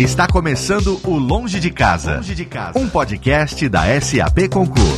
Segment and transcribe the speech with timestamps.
[0.00, 2.78] Está começando o Longe de Casa, Longe de Casa.
[2.78, 4.96] um podcast da SAP Concur.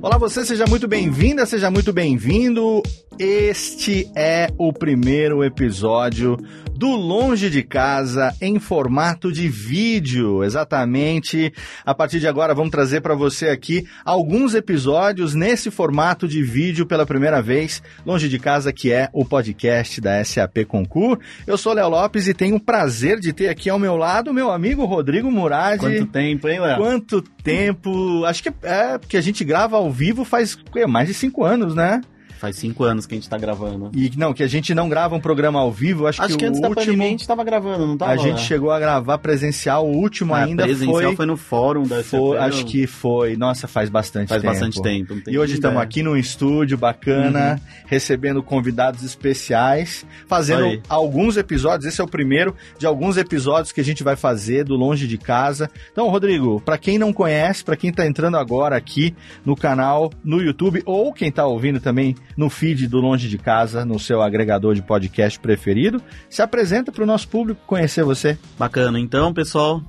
[0.00, 2.80] Olá, você seja muito bem-vinda, seja muito bem-vindo.
[3.18, 6.36] Este é o primeiro episódio
[6.72, 10.44] do Longe de Casa em formato de vídeo.
[10.44, 11.52] Exatamente.
[11.84, 16.86] A partir de agora, vamos trazer para você aqui alguns episódios nesse formato de vídeo
[16.86, 17.82] pela primeira vez.
[18.06, 21.18] Longe de Casa, que é o podcast da SAP Concur.
[21.44, 24.48] Eu sou Léo Lopes e tenho o prazer de ter aqui ao meu lado meu
[24.52, 25.80] amigo Rodrigo Murad.
[25.80, 26.76] Quanto tempo, hein, Léo?
[26.76, 28.24] Quanto tempo?
[28.26, 32.00] Acho que é porque a gente grava ao vivo faz mais de cinco anos, né?
[32.38, 33.90] Faz cinco anos que a gente tá gravando.
[33.94, 36.06] E não, que a gente não grava um programa ao vivo.
[36.06, 38.12] Acho, acho que, que antes o da último, pandemia a gente tava gravando, não tava?
[38.12, 41.16] A gente chegou a gravar presencial, o último Ah, ainda presencial foi...
[41.16, 43.36] foi no fórum da foi- acho que foi.
[43.36, 44.52] Nossa, faz bastante faz tempo.
[44.52, 45.20] bastante tempo.
[45.22, 47.82] tem E hoje estamos aqui num estúdio bacana, Uhum.
[47.86, 50.82] recebendo convidados especiais, fazendo Aí.
[50.88, 51.86] alguns episódios.
[51.92, 55.18] Esse é o primeiro de alguns episódios que a gente vai fazer do Longe de
[55.18, 55.70] Casa.
[55.92, 59.14] Então, Rodrigo, para quem não conhece, para quem está entrando agora aqui
[59.44, 63.84] no canal, no YouTube, ou quem está ouvindo também no feed do Longe de Casa,
[63.84, 68.38] no seu agregador de podcast preferido, se apresenta para o nosso público conhecer você.
[68.58, 68.98] Bacana.
[68.98, 69.82] Então, pessoal,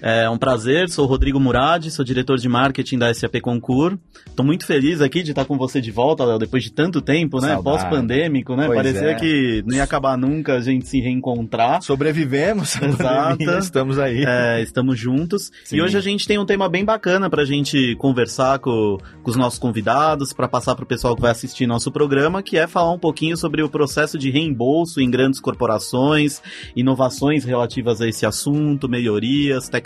[0.00, 0.88] é um prazer.
[0.88, 3.98] Sou o Rodrigo Murad, sou diretor de marketing da SAP Concur.
[4.34, 7.40] Tô muito feliz aqui de estar com você de volta, Léo, depois de tanto tempo,
[7.40, 7.58] né?
[7.62, 8.66] Pós-pandêmico, né?
[8.66, 9.14] Pois Parecia é.
[9.14, 11.82] que não ia acabar nunca a gente se reencontrar.
[11.82, 13.42] Sobrevivemos, Exato.
[13.58, 14.24] estamos aí.
[14.26, 15.50] É, estamos juntos.
[15.64, 15.76] Sim.
[15.76, 19.36] E hoje a gente tem um tema bem bacana pra gente conversar com, com os
[19.36, 22.98] nossos convidados, pra passar pro pessoal que vai assistir nosso programa, que é falar um
[22.98, 26.40] pouquinho sobre o processo de reembolso em grandes corporações,
[26.74, 29.79] inovações relativas a esse assunto, melhorias, tecnologias,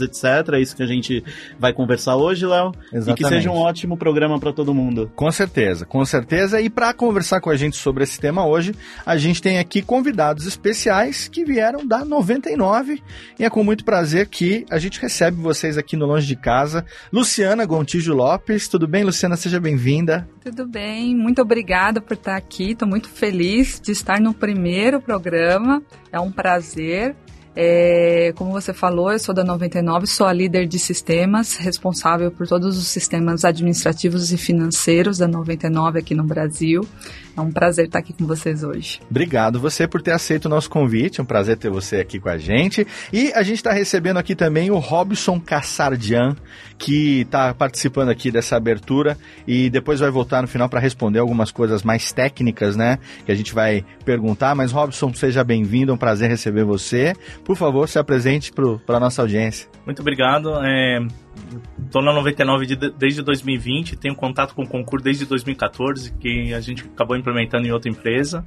[0.00, 0.54] etc.
[0.54, 1.22] É isso que a gente
[1.58, 2.72] vai conversar hoje, Léo.
[2.92, 5.10] E que seja um ótimo programa pra todo mundo.
[5.14, 6.60] Com certeza, com certeza.
[6.60, 10.46] E para conversar com a gente sobre esse tema hoje, a gente tem aqui convidados
[10.46, 13.02] especiais que vieram da 99
[13.38, 16.84] e é com muito prazer que a gente recebe vocês aqui no Longe de Casa.
[17.12, 19.36] Luciana Gontijo Lopes, tudo bem, Luciana?
[19.36, 20.28] Seja bem-vinda.
[20.42, 22.72] Tudo bem, muito obrigada por estar aqui.
[22.72, 25.82] Estou muito feliz de estar no primeiro programa.
[26.12, 27.16] É um prazer.
[27.56, 32.46] É, como você falou, eu sou da 99, sou a líder de sistemas, responsável por
[32.46, 36.86] todos os sistemas administrativos e financeiros da 99 aqui no Brasil.
[37.34, 39.00] É um prazer estar aqui com vocês hoje.
[39.10, 41.20] Obrigado você por ter aceito o nosso convite.
[41.20, 42.86] É um prazer ter você aqui com a gente.
[43.12, 46.36] E a gente está recebendo aqui também o Robson Cassardian,
[46.78, 49.16] que está participando aqui dessa abertura
[49.46, 52.98] e depois vai voltar no final para responder algumas coisas mais técnicas, né?
[53.24, 54.54] Que a gente vai perguntar.
[54.54, 55.90] Mas, Robson, seja bem-vindo.
[55.90, 57.14] É um prazer receber você.
[57.44, 59.68] Por favor, se apresente para a nossa audiência.
[59.86, 60.50] Muito obrigado.
[61.84, 66.60] Estou na 99 de- desde 2020, tenho contato com o concurso desde 2014, que a
[66.60, 68.44] gente acabou implementando em outra empresa.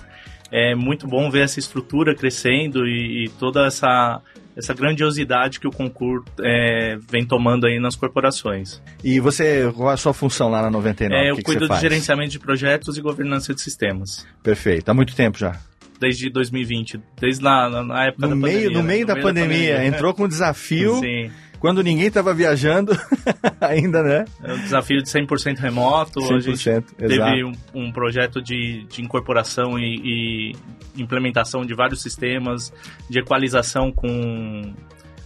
[0.51, 4.19] É muito bom ver essa estrutura crescendo e, e toda essa,
[4.59, 8.81] essa grandiosidade que o concurso é, vem tomando aí nas corporações.
[9.03, 11.16] E você, qual é a sua função lá na 99?
[11.25, 11.81] É, eu que que cuido você de faz?
[11.81, 14.25] gerenciamento de projetos e governança de sistemas.
[14.44, 14.90] Perfeito.
[14.90, 15.56] Há muito tempo já.
[16.00, 18.69] Desde 2020, desde na, na- época No da meio, pandemia.
[18.78, 18.94] no né?
[18.94, 19.86] meio da pandemia.
[19.86, 22.92] Entrou com um desafio Sim, quando ninguém estava viajando
[23.59, 24.25] ainda, né?
[24.44, 26.20] é um desafio de 100% remoto.
[26.34, 26.84] A gente 100%.
[26.97, 27.34] teve Exato.
[27.74, 30.53] um, um projeto de, de incorporação e,
[30.96, 32.74] e implementação de vários sistemas,
[33.09, 34.74] de equalização com,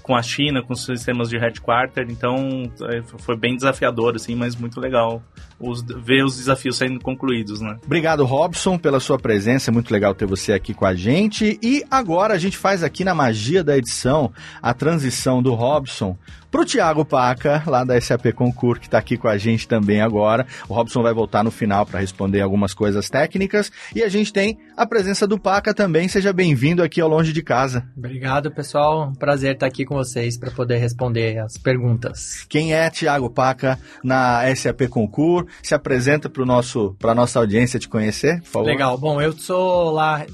[0.01, 2.05] com a China, com os sistemas de headquarter.
[2.09, 5.21] Então, é, foi bem desafiador, assim, mas muito legal
[5.69, 7.77] os- ver os desafios sendo concluídos, né?
[7.85, 9.69] Obrigado, Robson, pela sua presença.
[9.69, 11.59] É muito legal ter você aqui com a gente.
[11.61, 14.31] E agora a gente faz aqui na magia da edição
[14.61, 16.17] a transição do Robson
[16.51, 20.45] pro Thiago Paca, lá da SAP Concur, que está aqui com a gente também agora.
[20.69, 23.71] O Robson vai voltar no final para responder algumas coisas técnicas.
[23.95, 26.07] E a gente tem a presença do Paca também.
[26.07, 27.83] Seja bem-vindo aqui ao Longe de Casa.
[27.97, 29.09] Obrigado, pessoal.
[29.09, 32.45] Um prazer estar aqui com vocês para poder responder as perguntas.
[32.47, 35.47] Quem é Thiago Paca na SAP Concur?
[35.61, 38.67] Se apresenta para a nossa audiência te conhecer, por favor.
[38.67, 38.97] Legal.
[38.97, 40.25] Bom, eu sou lá,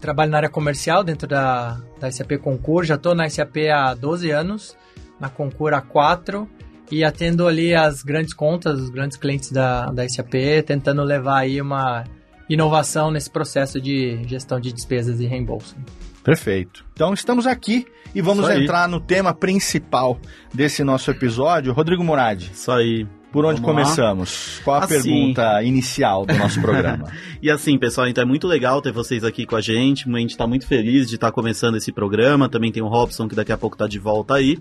[0.00, 2.84] trabalho na área comercial dentro da, da SAP Concur.
[2.84, 4.76] Já estou na SAP há 12 anos,
[5.18, 6.48] na Concur há 4
[6.90, 10.34] e atendo ali as grandes contas, os grandes clientes da, da SAP,
[10.64, 12.04] tentando levar aí uma
[12.48, 15.76] inovação nesse processo de gestão de despesas e reembolso.
[16.22, 16.84] Perfeito.
[16.92, 20.18] Então estamos aqui e vamos entrar no tema principal
[20.52, 21.72] desse nosso episódio.
[21.72, 23.06] Rodrigo Murad, Isso aí.
[23.36, 23.82] Por onde Vamos lá.
[23.84, 24.60] começamos?
[24.64, 25.02] Qual a Assim.
[25.02, 27.12] pergunta inicial do nosso programa?
[27.42, 30.10] E assim, pessoal, então é muito legal ter vocês aqui com a gente.
[30.10, 32.48] A gente tá muito feliz de estar começando esse programa.
[32.48, 34.58] Também tem o Robson, que daqui a pouco tá de volta aí.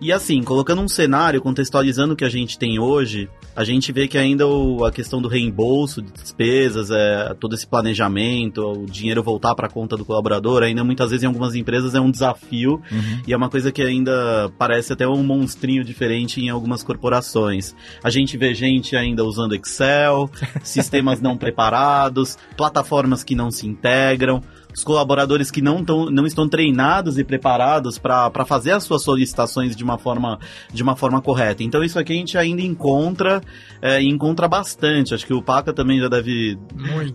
[0.00, 4.08] E assim, colocando um cenário, contextualizando o que a gente tem hoje, a gente vê
[4.08, 9.22] que ainda o, a questão do reembolso de despesas, é, todo esse planejamento, o dinheiro
[9.22, 12.80] voltar para a conta do colaborador, ainda muitas vezes em algumas empresas é um desafio
[12.90, 13.22] uhum.
[13.26, 17.74] e é uma coisa que ainda parece até um monstrinho diferente em algumas corporações.
[18.02, 20.30] A gente vê gente ainda usando Excel,
[20.62, 24.42] sistemas não preparados, plataformas que não se integram
[24.74, 29.74] os colaboradores que não, tão, não estão treinados e preparados para fazer as suas solicitações
[29.74, 30.38] de uma forma,
[30.72, 31.62] de uma forma correta.
[31.62, 33.40] Então isso aqui a gente ainda encontra
[33.82, 35.14] é, encontra bastante.
[35.14, 36.58] Acho que o Paca também já deve,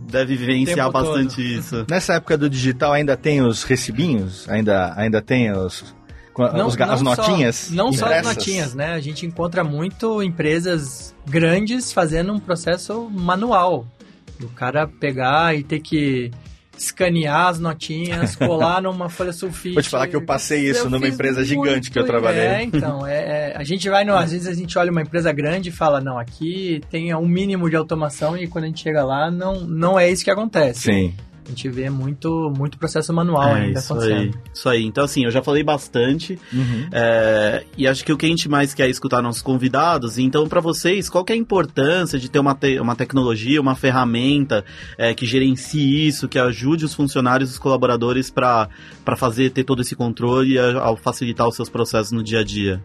[0.02, 1.46] deve vivenciar bastante todo.
[1.46, 1.86] isso.
[1.90, 4.48] Nessa época do digital ainda tem os recibinhos?
[4.50, 5.96] Ainda, ainda tem os,
[6.38, 7.56] não, os, as notinhas?
[7.56, 8.10] Só, não impressas.
[8.10, 8.94] só as notinhas, né?
[8.94, 13.86] A gente encontra muito empresas grandes fazendo um processo manual.
[14.42, 16.32] O cara pegar e ter que
[16.78, 19.74] escanear as notinhas, colar numa folha sulfite.
[19.74, 22.42] Vou te falar que eu passei isso eu numa empresa muito, gigante que eu trabalhei.
[22.42, 25.32] É, então, é, é, a gente vai, no, às vezes a gente olha uma empresa
[25.32, 29.04] grande e fala, não, aqui tem um mínimo de automação e quando a gente chega
[29.04, 30.82] lá, não, não é isso que acontece.
[30.82, 31.14] Sim
[31.46, 34.36] a gente vê muito, muito processo manual é, ainda isso acontecendo.
[34.36, 34.84] Aí, isso aí.
[34.84, 36.40] Então, assim, eu já falei bastante.
[36.52, 36.88] Uhum.
[36.92, 40.18] É, e acho que o que a gente mais quer é escutar nossos convidados.
[40.18, 43.76] Então, para vocês, qual que é a importância de ter uma, te uma tecnologia, uma
[43.76, 44.66] ferramenta
[44.98, 48.70] é, que gerencie isso, que ajude os funcionários, os colaboradores para
[49.16, 52.82] fazer, ter todo esse controle e ao facilitar os seus processos no dia a dia?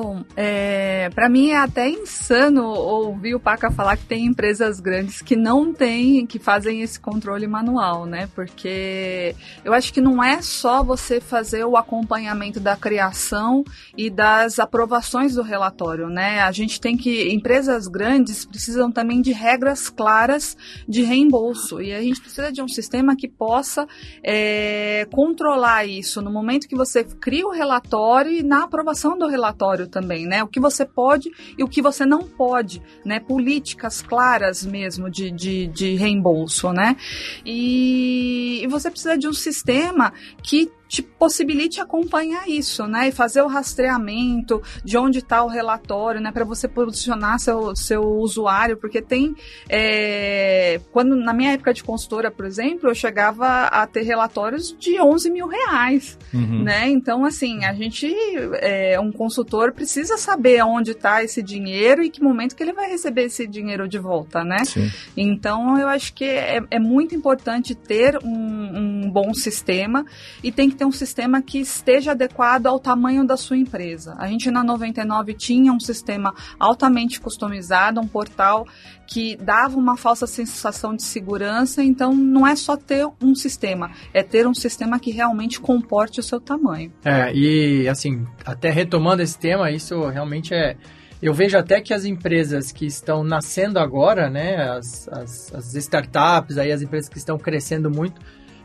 [0.00, 5.20] Bom, é, para mim é até insano ouvir o Paca falar que tem empresas grandes
[5.20, 8.28] que não têm, que fazem esse controle manual, né?
[8.32, 9.34] Porque
[9.64, 13.64] eu acho que não é só você fazer o acompanhamento da criação
[13.96, 16.42] e das aprovações do relatório, né?
[16.42, 20.56] A gente tem que, empresas grandes precisam também de regras claras
[20.88, 23.84] de reembolso e a gente precisa de um sistema que possa
[24.22, 29.87] é, controlar isso no momento que você cria o relatório e na aprovação do relatório
[29.88, 30.42] também, né?
[30.42, 33.18] O que você pode e o que você não pode, né?
[33.18, 36.96] Políticas claras mesmo de, de, de reembolso, né?
[37.44, 40.12] E, e você precisa de um sistema
[40.42, 43.08] que te possibilite acompanhar isso, né?
[43.08, 46.32] E fazer o rastreamento de onde está o relatório, né?
[46.32, 49.36] Para você posicionar seu, seu usuário, porque tem.
[49.68, 54.98] É, quando Na minha época de consultora, por exemplo, eu chegava a ter relatórios de
[54.98, 56.62] 11 mil reais, uhum.
[56.62, 56.88] né?
[56.88, 58.10] Então, assim, a gente,
[58.54, 62.88] é, um consultor precisa saber onde está esse dinheiro e que momento que ele vai
[62.88, 64.64] receber esse dinheiro de volta, né?
[64.64, 64.90] Sim.
[65.16, 70.06] Então, eu acho que é, é muito importante ter um, um bom sistema
[70.42, 74.14] e tem que ter um sistema que esteja adequado ao tamanho da sua empresa.
[74.16, 78.66] A gente na 99 tinha um sistema altamente customizado, um portal
[79.06, 84.22] que dava uma falsa sensação de segurança, então não é só ter um sistema, é
[84.22, 86.92] ter um sistema que realmente comporte o seu tamanho.
[87.04, 90.76] É, e assim, até retomando esse tema, isso realmente é
[91.20, 96.56] eu vejo até que as empresas que estão nascendo agora, né, as, as, as, startups,
[96.56, 98.20] aí as empresas que estão crescendo muito,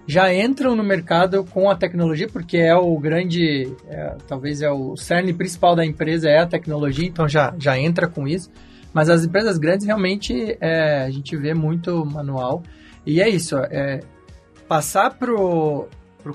[0.05, 4.95] já entram no mercado com a tecnologia, porque é o grande, é, talvez é o
[4.97, 8.51] cerne principal da empresa é a tecnologia, então já, já entra com isso.
[8.93, 12.61] Mas as empresas grandes realmente é, a gente vê muito manual.
[13.05, 14.01] E é isso, é,
[14.67, 15.87] passar para o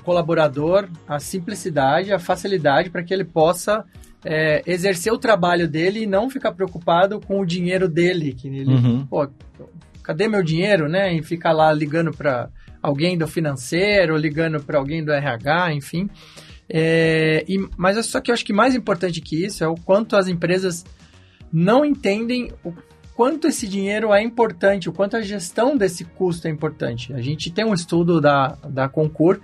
[0.03, 3.85] colaborador a simplicidade, a facilidade para que ele possa
[4.25, 8.33] é, exercer o trabalho dele e não ficar preocupado com o dinheiro dele.
[8.33, 9.05] Que ele, uhum.
[9.05, 9.29] pô,
[10.03, 11.13] cadê meu dinheiro, né?
[11.13, 12.49] E ficar lá ligando para
[12.81, 16.09] alguém do financeiro, ligando para alguém do RH, enfim.
[16.67, 20.15] É, e, mas só que eu acho que mais importante que isso é o quanto
[20.15, 20.85] as empresas
[21.51, 22.71] não entendem o
[23.15, 27.13] quanto esse dinheiro é importante, o quanto a gestão desse custo é importante.
[27.13, 29.41] A gente tem um estudo da, da Concur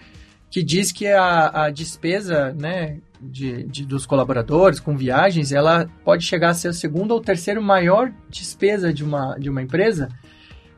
[0.50, 6.24] que diz que a, a despesa né, de, de, dos colaboradores com viagens, ela pode
[6.24, 10.08] chegar a ser a segunda ou terceira maior despesa de uma, de uma empresa,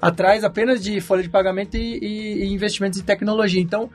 [0.01, 3.61] atrás apenas de folha de pagamento e, e, e investimentos em tecnologia.
[3.61, 3.89] Então,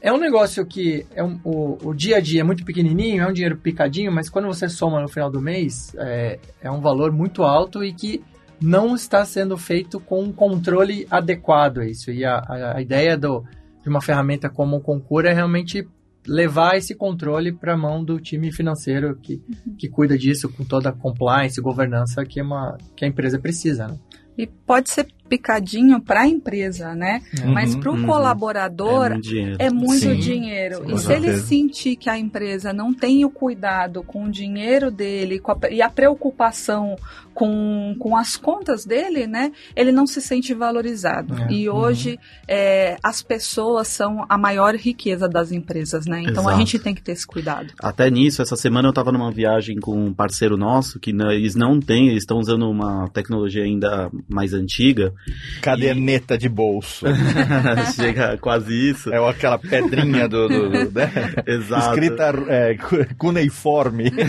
[0.00, 3.26] é um negócio que é um, o, o, dia a dia é muito pequenininho, é
[3.26, 7.12] um dinheiro picadinho, mas quando você soma no final do mês, é, é um valor
[7.12, 8.22] muito alto e que
[8.60, 12.10] não está sendo feito com um controle adequado a isso.
[12.10, 13.44] E a, a, a ideia do,
[13.82, 15.86] de uma ferramenta como o Concur é realmente
[16.26, 19.40] levar esse controle para a mão do time financeiro que,
[19.76, 23.88] que cuida disso com toda a compliance governança que, uma, que a empresa precisa.
[23.88, 23.98] Né?
[24.36, 27.22] E pode ser picadinho para a empresa, né?
[27.42, 28.04] Uhum, Mas para o uhum.
[28.06, 29.56] colaborador É muito dinheiro.
[29.58, 30.84] é muito Sim, dinheiro.
[30.92, 35.38] e se ele sentir que a empresa não tem o cuidado com o dinheiro dele
[35.38, 36.96] com a- e a preocupação
[37.32, 39.52] com, com as contas dele, né?
[39.74, 41.34] Ele não se sente valorizado.
[41.44, 46.20] É, E hoje é, as pessoas são a maior riqueza das empresas, né?
[46.22, 46.58] Então a Exato.
[46.58, 47.72] gente tem que ter esse cuidado.
[47.80, 51.54] Até nisso, essa semana eu tava numa viagem com um parceiro nosso que né, eles
[51.54, 55.14] não têm, eles estão usando uma tecnologia ainda mais antiga.
[55.60, 57.06] Caderneta de bolso.
[57.94, 59.12] Chega quase isso.
[59.12, 60.48] É aquela pedrinha do.
[60.48, 61.10] do- do- né?
[61.46, 61.90] Exato.
[61.90, 64.10] Escrita é, cu- cuneiforme.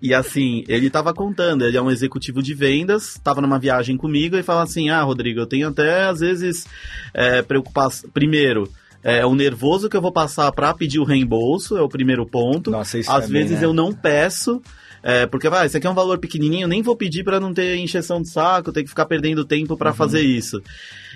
[0.00, 4.36] E assim, ele tava contando, ele é um executivo de vendas, tava numa viagem comigo
[4.36, 6.66] e fala assim: Ah, Rodrigo, eu tenho até às vezes
[7.14, 8.08] é, preocupação.
[8.10, 8.70] Primeiro,
[9.02, 12.70] é o nervoso que eu vou passar pra pedir o reembolso, é o primeiro ponto.
[12.70, 13.66] Nossa, isso Às também, vezes né?
[13.66, 14.60] eu não peço.
[15.02, 17.76] É, porque vai, isso aqui é um valor pequenininho, nem vou pedir pra não ter
[17.76, 19.96] encheção de saco, ter que ficar perdendo tempo pra Uhum.
[19.96, 20.60] fazer isso.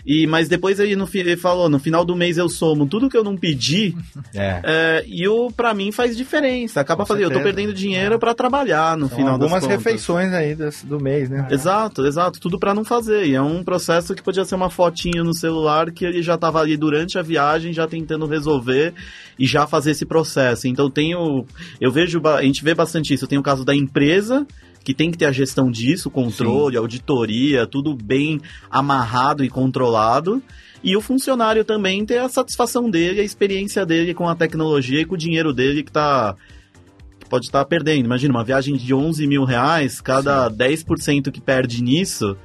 [0.06, 3.16] E mas depois ele, no, ele falou, no final do mês eu somo tudo que
[3.16, 3.94] eu não pedi,
[4.34, 4.60] É.
[4.64, 6.80] é, e o para mim faz diferença.
[6.80, 9.76] Acaba Com fazendo, eu tô perdendo dinheiro pra trabalhar no São final das algumas contas.
[9.84, 11.46] refeições aí do mês, né?
[11.50, 13.26] Exato, exato, tudo pra não fazer.
[13.26, 16.60] E é um processo que podia ser uma fotinho no celular que ele já tava
[16.60, 18.94] ali durante a viagem, já tentando resolver
[19.38, 20.66] e já fazer esse processo.
[20.66, 21.44] Então tenho,
[21.78, 23.26] eu vejo, a gente vê bastante isso.
[23.26, 24.46] Tem o caso da empresa
[24.82, 30.42] que tem que ter a gestão disso, controle, auditoria, tudo bem amarrado e controlado.
[30.82, 35.04] E o funcionário também ter a satisfação dele, a experiência dele com a tecnologia e
[35.04, 36.34] com o dinheiro dele que tá
[37.20, 38.06] que pode estar perdendo.
[38.06, 42.36] Imagina, uma viagem de 11 mil reais, cada 10% que perde nisso,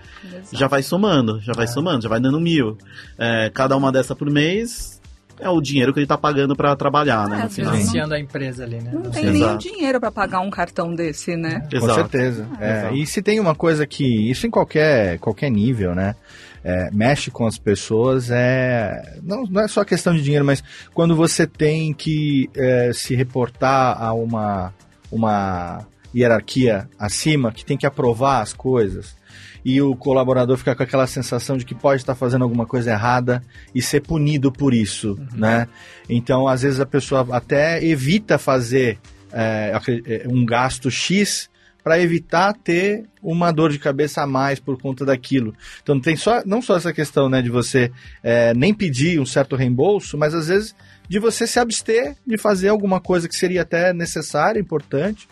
[0.51, 2.77] já vai somando, já vai somando, já vai dando mil.
[3.17, 4.94] É, cada uma dessa por mês
[5.39, 7.43] é o dinheiro que ele tá pagando para trabalhar, né?
[7.45, 8.91] É, Financiando a empresa ali, né?
[8.93, 11.67] Não Não tem nem dinheiro para pagar um cartão desse, né?
[11.69, 11.93] Com Exato.
[11.93, 12.47] certeza.
[12.59, 12.95] É, Exato.
[12.95, 14.29] e se tem uma coisa que.
[14.29, 16.15] Isso em qualquer, qualquer nível, né?
[16.63, 19.19] É, mexe com as pessoas é.
[19.21, 20.63] Não, não é só questão de dinheiro, mas
[20.93, 24.73] quando você tem que é, se reportar a uma,
[25.11, 29.15] uma hierarquia acima que tem que aprovar as coisas.
[29.63, 33.43] E o colaborador fica com aquela sensação de que pode estar fazendo alguma coisa errada
[33.73, 35.67] e ser punido por isso, né?
[36.07, 38.99] Então, às vezes a pessoa até evita fazer
[39.33, 39.73] é,
[40.05, 41.49] é, um gasto X
[41.83, 45.53] para evitar ter uma dor de cabeça a mais por conta daquilo.
[45.83, 47.91] Então tem só, não só essa questão né, de você
[48.23, 50.75] é, nem pedir um certo reembolso, mas às vezes
[51.07, 55.27] de você se abster de fazer alguma coisa que seria até necessária, importante,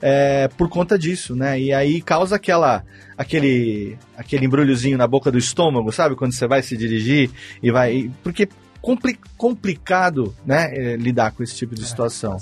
[0.00, 1.60] é, por conta disso, né?
[1.60, 2.84] E aí causa aquela,
[3.16, 6.16] aquele, aquele embrulhozinho na boca do estômago, sabe?
[6.16, 7.30] Quando você vai se dirigir
[7.62, 8.48] e vai, porque
[8.80, 10.70] compli- complicado, né?
[10.72, 12.38] é, lidar com esse tipo de situação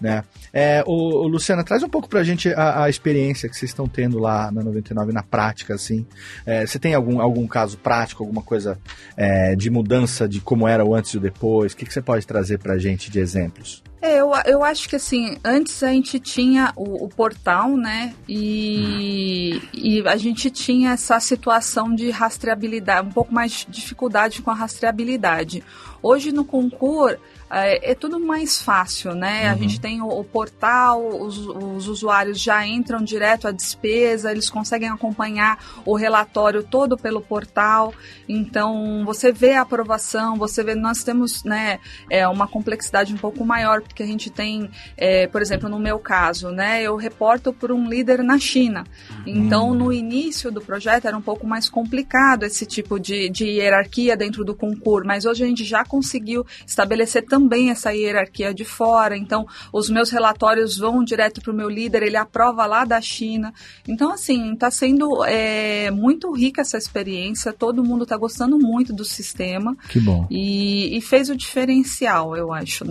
[0.00, 0.24] né?
[0.52, 3.88] É, o, o Luciana, traz um pouco pra gente a, a experiência que vocês estão
[3.88, 6.06] tendo lá na 99 na prática, assim.
[6.44, 8.78] É, você tem algum, algum caso prático, alguma coisa
[9.16, 11.72] é, de mudança de como era o antes e o depois?
[11.72, 13.82] O que, que você pode trazer pra gente de exemplos?
[14.00, 18.14] É, eu, eu acho que assim, antes a gente tinha o, o portal, né?
[18.28, 24.50] E, e a gente tinha essa situação de rastreabilidade, um pouco mais de dificuldade com
[24.50, 25.64] a rastreabilidade.
[26.02, 27.18] Hoje no concurso
[27.50, 29.48] é, é tudo mais fácil, né?
[29.48, 34.50] A gente tem o, o portal, os, os usuários já entram direto à despesa, eles
[34.50, 37.94] conseguem acompanhar o relatório todo pelo portal.
[38.28, 41.78] Então você vê a aprovação, você vê, nós temos né,
[42.10, 45.98] é, uma complexidade um pouco maior, porque a gente tem, é, por exemplo, no meu
[45.98, 48.84] caso, né, eu reporto por um líder na China.
[49.26, 54.16] Então, no início do projeto era um pouco mais complicado esse tipo de, de hierarquia
[54.16, 59.16] dentro do concurso, mas hoje a gente já conseguiu estabelecer também essa hierarquia de fora.
[59.16, 63.52] Então, os meus relatórios vão direto para o meu líder, ele aprova lá da China.
[63.86, 69.04] Então, assim, está sendo é, muito rica essa experiência, todo mundo está gostando muito do
[69.04, 70.26] sistema Que bom.
[70.30, 72.84] e, e fez o diferencial, eu acho,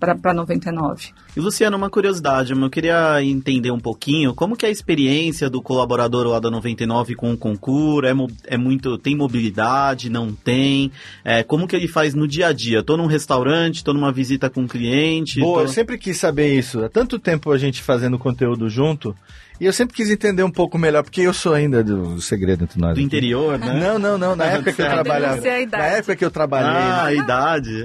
[0.00, 1.08] para 99.
[1.36, 5.60] E Luciano, uma curiosidade, eu queria entender um pouquinho como que é a experiência do
[5.62, 10.90] colaborador lá da 99 com o concurso, é, é muito, tem mobilidade, não tem,
[11.24, 12.82] é, como que ele faz no dia a dia?
[12.82, 16.52] Tô num restaurante, tô numa visita com um cliente, Boa, tô- eu sempre quis saber
[16.58, 16.82] isso.
[16.84, 19.14] Há tanto tempo a gente fazendo conteúdo junto,
[19.60, 22.64] e eu sempre quis entender um pouco melhor, porque eu sou ainda do, do segredo
[22.64, 22.94] entre nós.
[22.94, 23.74] do interior, né?
[23.78, 24.34] Não, não, não.
[24.34, 25.36] Na época que eu trabalhava.
[25.70, 26.70] Na época que eu trabalhei.
[26.70, 27.84] Ah, a idade.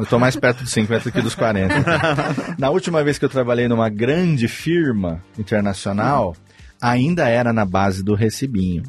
[0.00, 1.74] Eu tô mais perto dos 50 do que dos 40.
[2.58, 6.34] na última vez que eu trabalhei numa grande firma internacional,
[6.80, 8.82] ainda era na base do recibinho.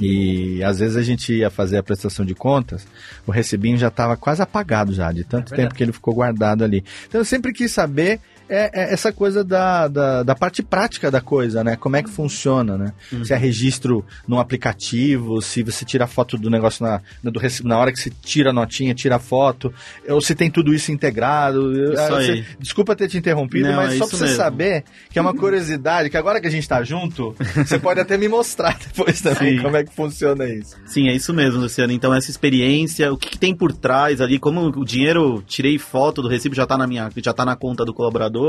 [0.00, 2.86] E às vezes a gente ia fazer a prestação de contas,
[3.26, 6.62] o recibinho já estava quase apagado já, de tanto É tempo que ele ficou guardado
[6.62, 6.84] ali.
[7.08, 11.20] Então eu sempre quis saber é, é essa coisa da, da, da, parte prática da
[11.20, 11.76] coisa, né?
[11.76, 12.92] Como é que funciona, né?
[13.12, 13.24] Uhum.
[13.24, 17.92] Se é registro num aplicativo, se você tira foto do negócio na, do na hora
[17.92, 19.72] que você tira a notinha, tira a foto,
[20.08, 21.72] ou se tem tudo isso integrado.
[21.92, 24.36] Isso ah, você, desculpa ter te interrompido, Não, mas é só pra você mesmo.
[24.36, 28.16] saber que é uma curiosidade, que agora que a gente tá junto, você pode até
[28.16, 29.62] me mostrar depois também Sim.
[29.62, 30.76] como é que funciona isso.
[30.86, 31.92] Sim, é isso mesmo, Luciano.
[31.92, 36.22] Então, essa experiência, o que, que tem por trás ali, como o dinheiro, tirei foto
[36.22, 38.41] do recibo, já tá na minha, já tá na conta do colaborador,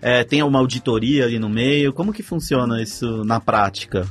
[0.00, 4.06] é, tem uma auditoria ali no meio, como que funciona isso na prática?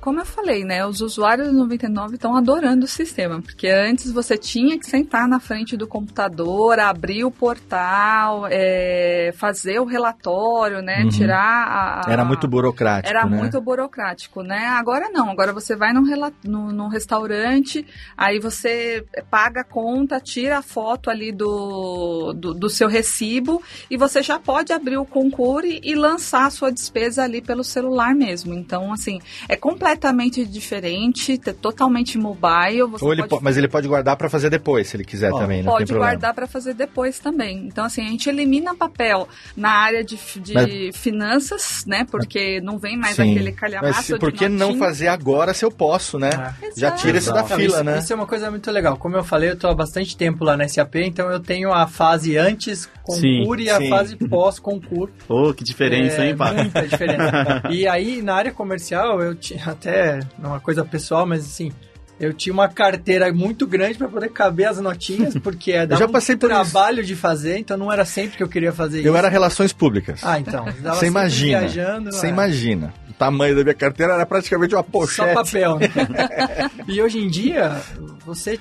[0.00, 4.36] Como eu falei, né, os usuários do 99 estão adorando o sistema, porque antes você
[4.36, 11.02] tinha que sentar na frente do computador, abrir o portal, é, fazer o relatório, né,
[11.02, 11.08] uhum.
[11.08, 13.36] tirar a, a, Era muito burocrático, Era né?
[13.36, 14.66] muito burocrático, né?
[14.68, 16.02] Agora não, agora você vai num,
[16.44, 22.88] num restaurante, aí você paga a conta, tira a foto ali do, do, do seu
[22.88, 27.40] recibo e você já pode abrir o concurso e, e lançar a sua despesa ali
[27.40, 28.54] pelo celular mesmo.
[28.54, 32.82] Então, assim, é completamente diferente, totalmente mobile.
[33.00, 33.42] Ou ele pode...
[33.42, 36.32] Mas ele pode guardar para fazer depois, se ele quiser oh, também, não Pode guardar
[36.34, 37.66] para fazer depois também.
[37.66, 40.96] Então, assim, a gente elimina papel na área de, de mas...
[40.96, 42.06] finanças, né?
[42.08, 43.32] Porque não vem mais Sim.
[43.32, 46.30] aquele calhamaço mas por que não fazer agora se eu posso, né?
[46.62, 46.70] É.
[46.76, 47.98] Já tira isso da fila, isso, né?
[47.98, 48.96] Isso é uma coisa muito legal.
[48.96, 51.88] Como eu falei, eu tô há bastante tempo lá na SAP, então eu tenho a
[51.88, 53.88] fase antes concurso e a sim.
[53.88, 55.16] fase pós-concurso.
[55.28, 56.52] Oh, que diferença, é, hein, Pá?
[56.52, 57.62] Muita diferença.
[57.70, 61.72] e aí, na área comercial, eu tinha até uma coisa pessoal, mas assim,
[62.18, 66.34] eu tinha uma carteira muito grande para poder caber as notinhas, porque é já passei
[66.34, 67.08] um por trabalho isso.
[67.08, 69.08] de fazer, então não era sempre que eu queria fazer eu isso.
[69.08, 70.20] Eu era relações públicas.
[70.22, 70.64] Ah, então.
[70.82, 71.60] Você imagina.
[71.60, 72.30] Viajando, você é.
[72.30, 72.94] imagina.
[73.08, 75.28] O tamanho da minha carteira era praticamente uma pochete.
[75.28, 75.88] Só papel, né?
[76.88, 77.80] e hoje em dia,
[78.24, 78.58] você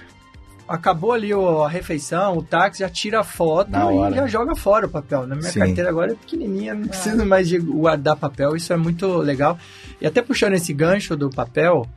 [0.67, 3.71] acabou ali a refeição, o táxi, já tira a foto
[4.11, 5.27] e já joga fora o papel.
[5.27, 5.59] Na minha Sim.
[5.59, 7.25] carteira agora é pequenininha, não precisa ah.
[7.25, 9.57] mais de guardar papel, isso é muito legal.
[10.01, 11.87] E até puxando esse gancho do papel,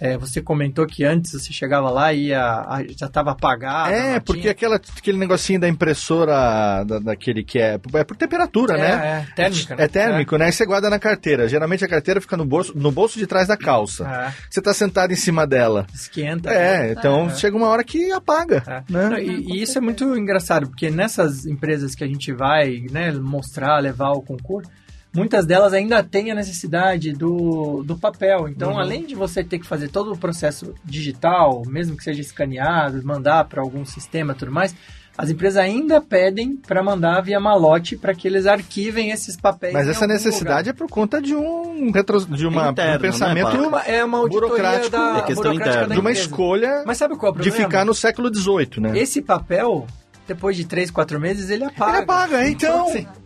[0.00, 2.64] é, você comentou que antes você chegava lá e ia,
[2.96, 3.92] já estava apagado.
[3.92, 8.80] É, porque aquela, aquele negocinho da impressora, da, daquele que é, é por temperatura, é,
[8.80, 9.26] né?
[9.28, 9.76] É, térmica.
[9.76, 9.84] Né?
[9.84, 10.38] É térmico, é.
[10.38, 10.48] né?
[10.48, 11.46] E você guarda na carteira.
[11.48, 14.08] Geralmente a carteira fica no bolso, no bolso de trás da calça.
[14.08, 14.32] É.
[14.48, 15.86] Você está sentado em cima dela.
[15.92, 16.50] Esquenta.
[16.50, 16.92] É, né?
[16.92, 17.34] então é.
[17.34, 18.62] chega uma hora que apaga.
[18.66, 18.92] É.
[18.92, 19.08] Né?
[19.10, 23.12] Não, e, e, isso é muito engraçado, porque nessas empresas que a gente vai né,
[23.12, 24.70] mostrar, levar o concurso,
[25.14, 28.48] muitas delas ainda têm a necessidade do, do papel.
[28.48, 28.78] Então, uhum.
[28.78, 33.44] além de você ter que fazer todo o processo digital, mesmo que seja escaneado, mandar
[33.44, 34.74] para algum sistema e tudo mais,
[35.18, 39.74] as empresas ainda pedem para mandar via malote para que eles arquivem esses papéis.
[39.74, 40.70] Mas essa necessidade lugar.
[40.70, 44.90] é por conta de um retro, de uma, Interno, um pensamento né, é uma burocrático,
[44.90, 45.94] da, é questão interna.
[45.94, 48.98] de uma escolha Mas sabe qual é o de ficar no século XVIII, né?
[48.98, 49.86] Esse papel
[50.26, 51.92] depois de 3, 4 meses, ele apaga.
[51.92, 52.88] Ele apaga, então.
[52.96, 53.20] então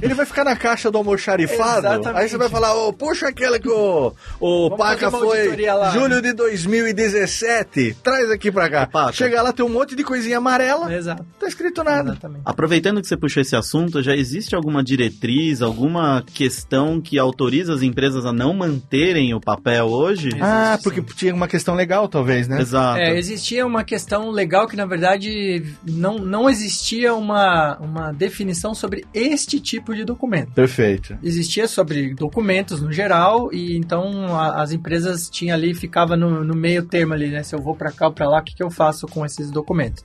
[0.00, 1.86] ele vai ficar na caixa do almoxarifado.
[1.86, 2.22] Exatamente.
[2.22, 5.56] Aí você vai falar, oh, puxa aquela que o, o Paca foi
[5.92, 7.96] julho de 2017.
[8.02, 8.86] Traz aqui pra cá.
[8.86, 9.12] Paca.
[9.12, 10.92] Chega lá, tem um monte de coisinha amarela.
[10.92, 11.22] Exato.
[11.22, 12.10] Não tá escrito nada.
[12.10, 12.42] Exatamente.
[12.44, 17.82] Aproveitando que você puxou esse assunto, já existe alguma diretriz, alguma questão que autoriza as
[17.82, 20.28] empresas a não manterem o papel hoje?
[20.28, 21.06] Existe, ah, porque sim.
[21.16, 22.60] tinha uma questão legal, talvez, né?
[22.60, 22.98] Exato.
[22.98, 29.04] É, existia uma questão legal que, na verdade, não, não existia uma, uma definição sobre
[29.14, 30.52] este este tipo de documento.
[30.52, 31.16] Perfeito.
[31.22, 36.54] Existia sobre documentos no geral e então a, as empresas tinham ali, ficava no, no,
[36.54, 37.44] meio termo ali, né?
[37.44, 39.50] Se eu vou para cá ou para lá, o que, que eu faço com esses
[39.50, 40.04] documentos?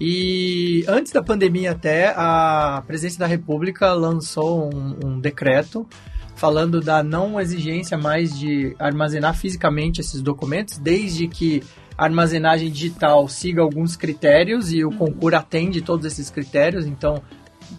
[0.00, 5.86] E antes da pandemia até, a Presidência da República lançou um, um decreto
[6.34, 11.62] falando da não exigência mais de armazenar fisicamente esses documentos, desde que
[11.98, 17.22] a armazenagem digital siga alguns critérios e o concurso atende todos esses critérios, então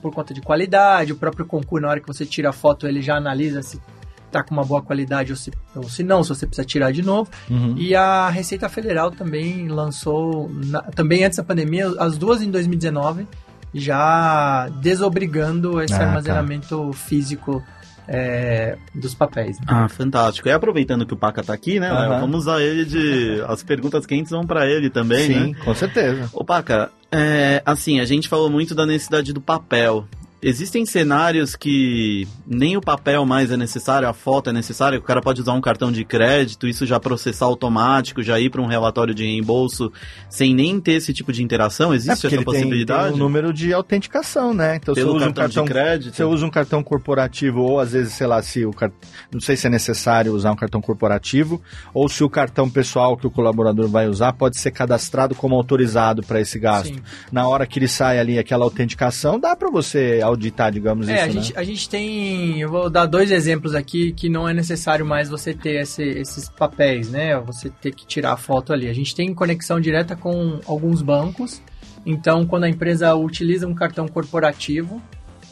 [0.01, 3.01] por conta de qualidade, o próprio concurso, na hora que você tira a foto, ele
[3.01, 3.79] já analisa se
[4.31, 7.01] tá com uma boa qualidade ou se, ou se não, se você precisa tirar de
[7.03, 7.29] novo.
[7.49, 7.75] Uhum.
[7.77, 13.27] E a Receita Federal também lançou, na, também antes da pandemia, as duas em 2019,
[13.73, 16.05] já desobrigando esse ah, tá.
[16.05, 16.93] armazenamento tá.
[16.93, 17.63] físico
[18.07, 19.57] é, dos papéis.
[19.59, 19.65] Né?
[19.67, 20.47] Ah, fantástico.
[20.47, 21.91] E aproveitando que o Paca tá aqui, né?
[21.91, 22.19] Uhum.
[22.19, 23.41] Vamos usar ele de.
[23.47, 25.59] As perguntas quentes vão para ele também, Sim, né?
[25.63, 26.29] com certeza.
[26.33, 30.05] Ô, Paca, é, assim, a gente falou muito da necessidade do papel.
[30.43, 35.21] Existem cenários que nem o papel mais é necessário, a foto é necessária, o cara
[35.21, 39.13] pode usar um cartão de crédito, isso já processar automático, já ir para um relatório
[39.13, 39.91] de reembolso
[40.29, 41.93] sem nem ter esse tipo de interação?
[41.93, 43.01] Existe é essa possibilidade?
[43.01, 44.77] Tem, tem um número de autenticação, né?
[44.77, 46.15] Então Pelo você usa cartão um cartão de crédito.
[46.15, 48.71] Você usa um cartão corporativo ou às vezes, sei lá, se o
[49.31, 51.61] não sei se é necessário usar um cartão corporativo
[51.93, 56.23] ou se o cartão pessoal que o colaborador vai usar pode ser cadastrado como autorizado
[56.23, 56.95] para esse gasto.
[56.95, 57.01] Sim.
[57.31, 61.23] Na hora que ele sai ali aquela autenticação, dá para você auditar, digamos É, isso,
[61.23, 61.31] a né?
[61.33, 62.59] gente, a gente tem.
[62.59, 66.49] Eu vou dar dois exemplos aqui que não é necessário mais você ter esse- esses
[66.49, 67.39] papéis, né?
[67.41, 68.87] Você ter que tirar a foto ali.
[68.89, 71.61] A gente tem conexão direta com alguns bancos.
[72.05, 75.01] Então, quando a empresa utiliza um cartão corporativo,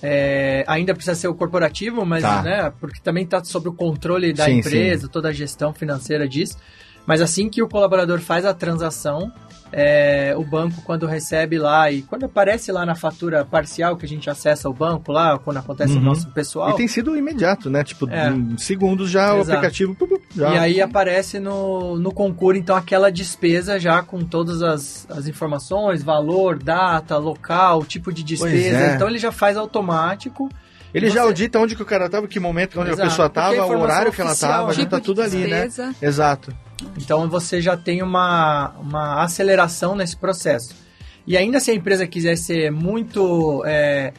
[0.01, 2.41] é, ainda precisa ser o corporativo, mas Tá.
[2.41, 6.57] né, porque também está sob o controle da Sim, empresa, toda a gestão financeira disso.
[7.05, 9.31] Mas assim que o colaborador faz a transação,
[9.71, 14.09] é, o banco quando recebe lá e quando aparece lá na fatura parcial que a
[14.09, 15.99] gente acessa o banco lá, quando acontece Uhum.
[15.99, 17.83] o nosso pessoal, E tem sido imediato, né?
[17.83, 18.29] Tipo, É.
[18.29, 19.51] em segundos já o Exato.
[19.51, 19.95] aplicativo.
[19.95, 20.53] pu, pu, já.
[20.53, 26.01] E aí aparece no, no concurso, então, aquela despesa já com todas as, as informações,
[26.03, 28.77] valor, data, local, tipo de despesa.
[28.77, 28.95] é.
[28.95, 30.49] Então ele já faz automático.
[30.93, 33.09] Ele e já você- audita onde que o cara tava, que momento, onde Exato, a
[33.09, 35.47] pessoa porque a tava, o horário que ela oficial, tava, já tipo tá tudo ali,
[35.47, 35.69] né?
[36.01, 36.51] Exato.
[36.97, 40.75] Então você já tem uma, uma aceleração nesse processo.
[41.25, 44.13] E ainda se a empresa quiser ser muito é,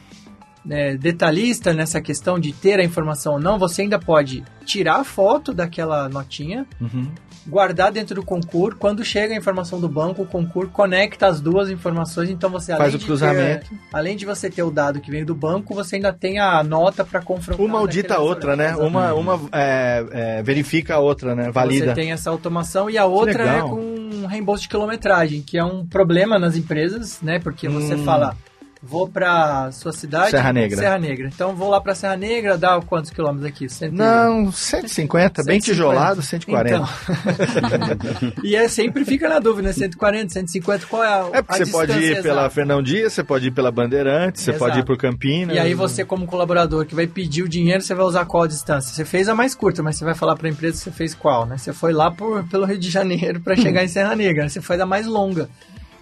[0.69, 5.05] é, detalhista nessa questão de ter a informação ou não, você ainda pode tirar a
[5.05, 7.11] foto daquela notinha, Uhum.
[7.47, 8.79] Guardar dentro do concurso.
[8.79, 12.29] Quando chega a informação do banco, o concurso conecta as duas informações.
[12.31, 13.69] Então você além Faz o de cruzamento.
[13.69, 16.63] ter- além de você ter o dado que veio do banco, você ainda tem a
[16.63, 17.65] nota para confrontar.
[17.65, 18.71] Uma audita a outra, né?
[18.73, 18.89] informação.
[19.21, 21.51] Uma, uma é, é, verifica a outra, né?
[21.51, 21.87] Valida.
[21.87, 25.85] Você tem essa automação e a outra é com reembolso de quilometragem, que é um
[25.87, 27.39] problema nas empresas, né?
[27.39, 28.05] Porque você Hum.
[28.05, 28.37] fala,
[28.83, 30.79] vou pra sua cidade, Serra Negra.
[30.79, 31.31] Serra Negra.
[31.33, 33.69] Então vou lá pra Serra Negra, dá quantos quilômetros aqui?
[33.69, 35.65] Cento e- Não, 150, bem 150.
[35.65, 36.77] tijolado, 140.
[36.77, 38.33] Então.
[38.43, 39.73] e é sempre fica na dúvida, né?
[39.75, 42.55] 140, 150, qual é a É porque a você pode ir distância pela exata?
[42.55, 44.65] Fernão Dias, você pode ir pela Bandeirantes, você Exato.
[44.65, 45.57] pode ir por Campinas.
[45.57, 48.95] E aí você, como colaborador que vai pedir o dinheiro, você vai usar qual distância?
[48.95, 51.15] Você fez a mais curta, mas você vai falar para a empresa que você fez
[51.15, 51.57] qual, né?
[51.59, 54.49] Você foi lá por, pelo Rio de Janeiro para chegar em Serra Negra, né?
[54.49, 55.49] você faz a mais longa.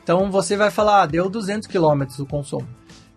[0.08, 2.66] Então você vai falar, ah, deu 200 quilômetros o consumo.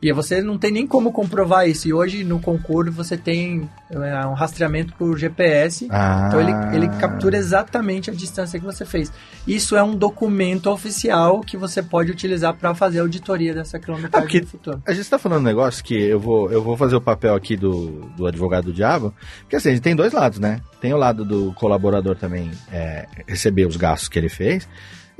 [0.01, 1.87] E você não tem nem como comprovar isso.
[1.87, 5.87] E hoje no concurso você tem é, um rastreamento por GPS.
[5.89, 6.25] Ah.
[6.27, 9.09] Então ele, ele captura exatamente a distância que você fez.
[9.47, 14.39] Isso é um documento oficial que você pode utilizar para fazer a auditoria dessa quilometragem
[14.39, 14.83] Ah, no futuro.
[14.85, 17.55] A gente tá falando um negócio que eu vou, eu vou fazer o papel aqui
[17.55, 20.59] do, do advogado do diabo, porque assim, a gente tem dois lados, né?
[20.81, 24.67] Tem o lado do colaborador também é, receber os gastos que ele fez,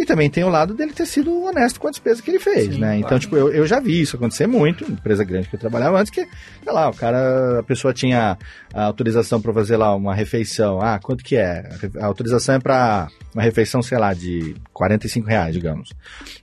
[0.02, 2.74] e também tem o lado dele ter sido honesto com a despesa que ele fez,
[2.74, 2.88] Sim, né?
[2.88, 3.00] claro.
[3.00, 6.00] Então, tipo, eu, eu já vi isso acontecer muito, em empresa grande que eu trabalhava
[6.00, 6.28] antes, que,
[6.64, 8.36] sei lá, o cara, a pessoa tinha
[8.74, 10.82] a autorização para fazer lá uma refeição.
[10.82, 11.70] Ah, quanto que é?
[12.00, 15.90] A autorização é para uma refeição, sei lá, de 45 reais, digamos.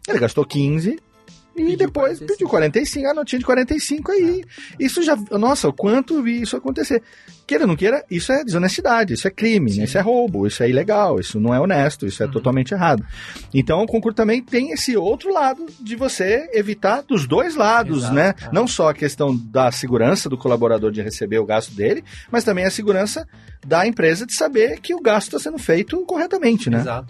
[0.06, 1.00] Ele gastou 15
[1.60, 2.32] e Pediu depois 45.
[2.32, 4.44] pediu 45, a notinha de 45 aí.
[4.78, 7.02] Isso já, nossa, o quanto vi isso acontecer.
[7.46, 10.68] Queira ou não queira, isso é desonestidade, isso é crime, isso é roubo, isso é
[10.68, 12.32] ilegal, isso não é honesto, isso é Uhum.
[12.32, 13.02] totalmente errado.
[13.54, 18.14] Então o concurso também tem esse outro lado de você evitar dos dois lados, Exato,
[18.14, 18.34] né?
[18.42, 18.48] é.
[18.52, 22.66] Não só a questão da segurança do colaborador de receber o gasto dele, mas também
[22.66, 23.26] a segurança
[23.66, 26.78] da empresa de saber que o gasto está sendo feito corretamente, né?
[26.80, 27.08] Exato.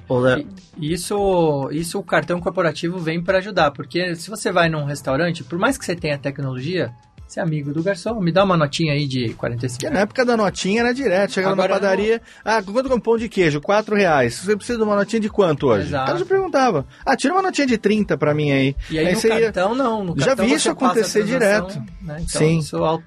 [0.78, 5.42] E Isso, isso o cartão corporativo vem para ajudar, porque se você vai num restaurante,
[5.44, 6.92] por mais que você tenha tecnologia,
[7.26, 10.24] você é amigo do garçom, me dá uma notinha aí de 45 Porque na época
[10.24, 13.60] da notinha era direto, chegava na padaria, ah, quanto que é um pão de queijo?
[13.60, 14.36] Quatro reais.
[14.36, 15.88] Você precisa de uma notinha de quanto hoje?
[15.88, 16.04] Exato.
[16.04, 18.74] O cara já perguntava, ah, tira uma notinha de 30 pra mim aí.
[18.90, 21.78] E aí, no você ia- cartão não, no Já cartão vi você isso acontecer direto.
[22.00, 22.16] né?
[22.22, 22.58] Então, Sim.
[22.60, 23.02] isso al-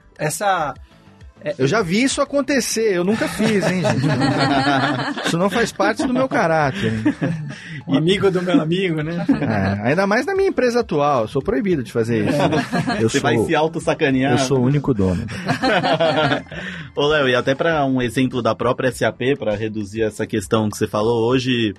[1.58, 4.06] Eu já vi isso acontecer, eu nunca fiz, hein, gente?
[5.26, 6.94] isso não faz parte do meu caráter.
[7.88, 9.26] o amigo do meu amigo, né?
[9.28, 12.38] É, ainda mais na minha empresa atual, eu sou proibido de fazer isso.
[13.00, 14.34] Eu você sou, vai se auto-sacanear.
[14.34, 15.26] eu sou o único dono.
[16.96, 20.78] Ô, Léo, e até para um exemplo da própria SAP, para reduzir essa questão que
[20.78, 21.74] você falou, hoje,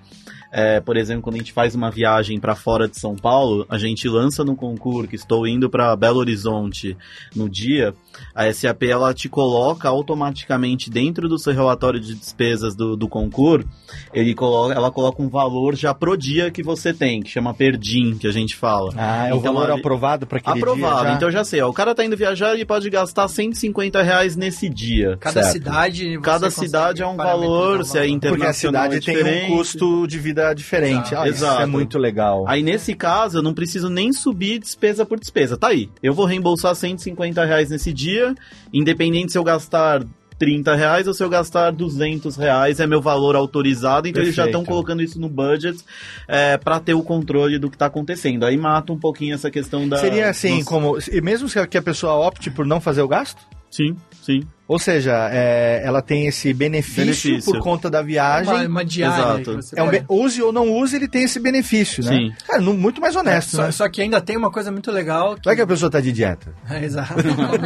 [0.53, 3.79] é, por exemplo, quando a gente faz uma viagem para fora de São Paulo, a
[3.79, 6.95] gente lança no concurso que estou indo para Belo Horizonte
[7.35, 7.95] no dia,
[8.35, 13.67] a SAP ela te coloca automaticamente dentro do seu relatório de despesas do, do concurso,
[14.13, 18.15] ele coloca, ela coloca um valor já pro dia que você tem, que chama perdim,
[18.19, 18.93] que a gente fala.
[18.97, 21.17] Ah, é o Então, valor ali- aprovado para aquele Aprovado, dia já?
[21.17, 24.69] então já sei, ó, o cara tá indo viajar e pode gastar 150 reais nesse
[24.69, 25.17] dia.
[25.19, 25.53] Cada Certo.
[25.55, 26.17] cidade.
[26.17, 28.03] você Cada cidade é um valor, o se é valor.
[28.03, 31.15] Porque a internacional cidade é tem um custo de vida diferente.
[31.15, 32.45] Ah, isso é muito legal.
[32.49, 35.57] Aí nesse caso eu não preciso nem subir despesa por despesa.
[35.57, 38.35] Tá aí, eu vou reembolsar 150 reais nesse dia,
[38.73, 40.03] independente se eu gastar
[40.43, 44.43] 30 reais ou se eu gastar 200 reais, é meu valor autorizado, então eles já
[44.43, 44.61] Perfeito.
[44.61, 45.79] estão colocando isso no budget
[46.27, 48.45] é, para ter o controle do que tá acontecendo.
[48.45, 49.99] Aí mata um pouquinho essa questão da...
[49.99, 50.99] Seria assim, Nossa, como.
[51.13, 53.41] E mesmo que a pessoa opte por não fazer o gasto?
[53.71, 53.97] Sim.
[54.23, 54.43] Sim.
[54.69, 57.53] Ou seja, é, ela tem esse benefício, Benefício.
[57.53, 58.55] por conta da viagem.
[58.55, 59.43] Uma, uma diária.
[59.77, 62.11] É um pode- use ou não use, ele tem esse benefício, né?
[62.17, 62.33] Sim.
[62.47, 63.73] Cara, nu- muito mais honesto, só, né?
[63.73, 65.35] só que ainda tem uma coisa muito legal.
[65.35, 65.43] Que...
[65.45, 66.55] Não é que a pessoa tá de dieta.
[66.71, 67.15] É, Exato.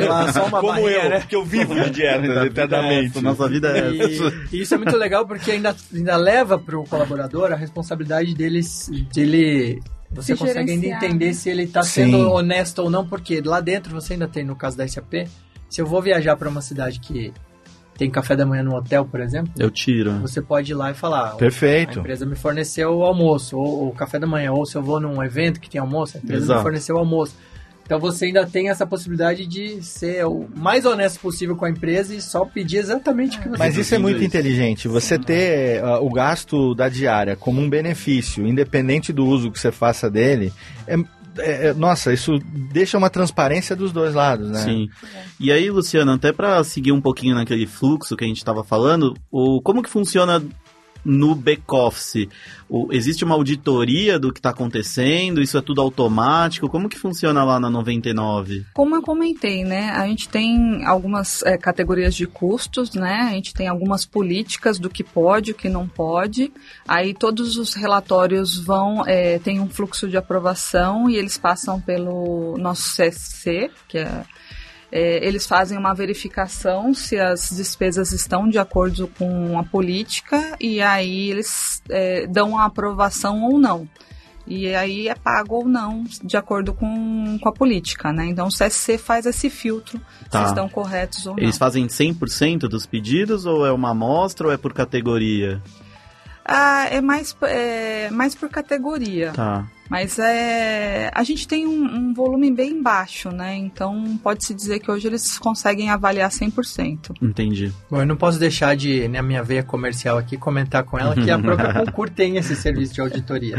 [0.09, 1.21] Lá, só uma barreira, né?
[1.21, 3.21] porque eu vivo de dieta eternamente.
[3.21, 4.35] Nossa vida é essa.
[4.51, 8.35] E, e isso é muito legal porque ainda, ainda leva para o colaborador a responsabilidade
[8.35, 8.61] dele,
[9.15, 11.33] dele você Se consegue ainda entender né?
[11.35, 14.77] se ele está sendo honesto ou não, porque lá dentro você ainda tem, no caso
[14.77, 15.27] da SAP,
[15.69, 17.33] se eu vou viajar para uma cidade que
[17.99, 20.13] tem café da manhã no hotel, por exemplo, Eu tiro.
[20.21, 21.99] você pode ir lá e falar, "Ó, Perfeito.
[21.99, 25.01] a empresa me forneceu o almoço, ou o café da manhã, ou se eu vou
[25.01, 26.59] num evento que tem almoço, a empresa Exato.
[26.59, 27.35] me forneceu o almoço.
[27.87, 32.13] Então você ainda tem essa possibilidade de ser o mais honesto possível com a empresa
[32.13, 34.25] e só pedir exatamente o que você Mas isso é muito Isso.
[34.27, 34.89] inteligente.
[34.89, 39.71] Você ter ah, o gasto da diária como um benefício, independente do uso que você
[39.71, 40.53] faça dele,
[40.87, 40.97] é,
[41.39, 42.39] é- é- nossa, isso
[42.73, 44.61] deixa uma transparência dos dois lados, né?
[44.61, 44.89] Sim.
[45.39, 49.15] E aí, Luciano, até para seguir um pouquinho naquele fluxo que a gente estava falando,
[49.31, 50.43] o, como que funciona
[51.07, 52.29] no back-office?
[52.91, 55.41] Existe uma auditoria do que está acontecendo?
[55.41, 56.69] Isso é tudo automático?
[56.69, 58.67] Como que funciona lá na 99?
[58.75, 59.91] Como eu comentei, né?
[59.91, 63.29] A gente tem algumas é, categorias de custos, né?
[63.31, 66.53] A gente tem algumas políticas do que pode, o que não pode.
[66.89, 72.57] Aí todos os relatórios vão, é, tem um fluxo de aprovação e eles passam pelo
[72.59, 74.25] nosso CSC, que é
[74.97, 80.81] é, eles fazem uma verificação se as despesas estão de acordo com a política e
[80.81, 83.87] aí eles é, dão a aprovação ou não.
[84.47, 88.27] E aí é pago ou não, de acordo com, com a política, né?
[88.27, 90.45] Então o CSC faz esse filtro Tá.
[90.45, 91.43] se estão corretos ou não.
[91.43, 95.61] Eles fazem 100% dos pedidos ou é uma amostra ou é por categoria?
[96.43, 99.33] Ah, é mais, é mais por categoria.
[99.33, 99.67] Tá.
[99.89, 103.57] Mas é, a gente tem um, um volume bem baixo, né?
[103.57, 107.17] Então pode-se dizer que hoje eles conseguem avaliar 100%.
[107.23, 107.73] Entendi.
[107.91, 111.31] Bom, eu não posso deixar de, na minha veia comercial aqui, comentar com ela que
[111.31, 113.57] a própria Concur tem esse serviço de auditoria.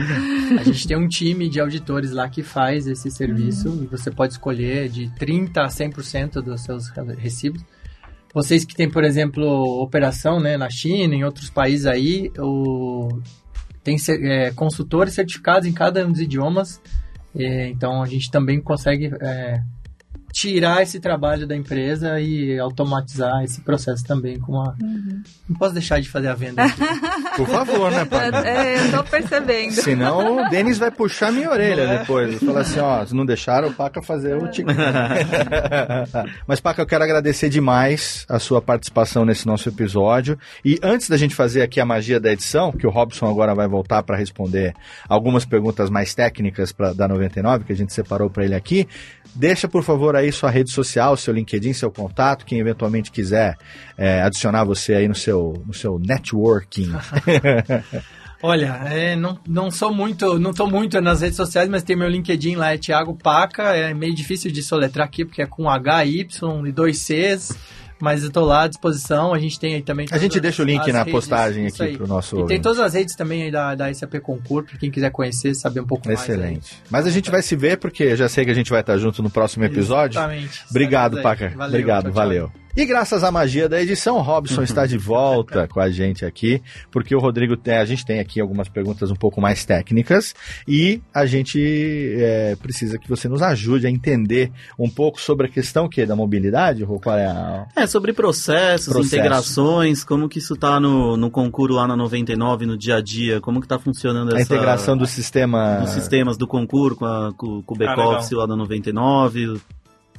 [0.59, 4.33] A gente tem um time de auditores lá que faz esse serviço e você pode
[4.33, 7.63] escolher de 30% a 100% dos seus recibos.
[8.33, 9.43] Vocês que têm, por exemplo,
[9.81, 13.09] operação né, na China, em outros países aí, o...
[13.87, 16.81] tem é, consultores certificados em cada um dos idiomas.
[17.33, 19.61] É, então a gente também consegue é,
[20.37, 24.75] tirar esse trabalho da empresa e automatizar esse processo também com a...
[25.49, 26.79] Não posso deixar de fazer a venda aqui.
[27.35, 28.35] Por favor, né, Paco?
[28.37, 29.71] É, eu tô percebendo.
[29.71, 32.29] Senão o Denis vai puxar minha orelha depois.
[32.35, 34.67] Vai falar assim, ó, se não deixaram o Paca fazer o tic.
[36.45, 40.37] Mas, Paca, eu quero agradecer demais a sua participação nesse nosso episódio.
[40.63, 43.67] E antes da gente fazer aqui a magia da edição, que o Robson agora vai
[43.67, 44.75] voltar para responder
[45.09, 48.87] algumas perguntas mais técnicas pra, da 99, que a gente separou para ele aqui,
[49.35, 53.57] deixa, por favor, aí sua rede social, seu LinkedIn, seu contato, quem eventualmente quiser
[53.97, 56.91] é, adicionar você aí no seu, no seu networking.
[58.41, 62.07] Olha, é, não, não sou muito, não tô muito nas redes sociais, mas tem meu
[62.07, 66.05] LinkedIn lá, é Thiago Paca, é meio difícil de soletrar aqui, porque é com H,
[66.05, 67.57] Y e dois Cs,
[67.99, 70.07] mas eu tô lá à disposição, a gente tem aí também...
[70.11, 71.97] A gente deixa o link na redes, postagem aqui aí.
[71.97, 74.91] pro nosso E tem todas as redes também aí da, da SAP Concur, pra quem
[74.91, 76.21] quiser conhecer, saber um pouco mais.
[76.21, 76.81] Excelente.
[76.89, 78.97] Mas a gente vai se ver porque eu já sei que a gente vai estar
[78.97, 80.19] junto no próximo episódio.
[80.19, 80.63] Exatamente.
[80.69, 81.21] Obrigado.
[81.21, 81.49] Paca.
[81.49, 82.66] Valeu, Obrigado, tchau, tchau.
[82.79, 86.61] E graças à magia da edição, Robson está de volta com a gente aqui,
[86.91, 90.35] porque o Rodrigo tem, a gente tem aqui algumas perguntas um pouco mais técnicas
[90.67, 91.59] e a gente
[92.19, 96.15] é, precisa que você nos ajude a entender um pouco sobre a questão que da
[96.15, 97.65] mobilidade, Rô, qual é a...
[97.75, 99.15] É, sobre processos, Processo.
[99.15, 103.41] integrações, como que isso tá no, no concurso lá na 99, no dia a dia,
[103.41, 104.53] como que tá funcionando a essa...
[104.53, 105.79] integração do sistema...
[105.79, 109.59] dos sistemas do concurso com, a- com, com o Ah, back-office lá da 99.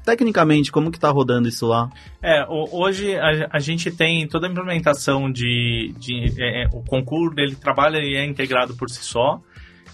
[0.08, 1.90] Tecnicamente, como que tá rodando isso lá?
[2.22, 7.38] É, hoje a, a gente tem toda a implementação de, de é, é, o concurso
[7.38, 9.38] ele trabalha e é integrado por si só.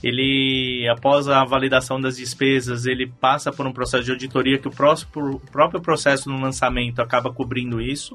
[0.01, 4.71] Ele, após a validação das despesas, ele passa por um processo de auditoria que o,
[4.71, 8.15] próximo, o próprio processo no lançamento acaba cobrindo isso.